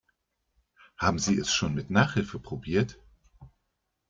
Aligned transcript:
Haben 0.97 1.19
Sie 1.19 1.37
es 1.37 1.53
schon 1.53 1.75
mit 1.75 1.91
Nachhilfe 1.91 2.39
probiert? 2.39 2.97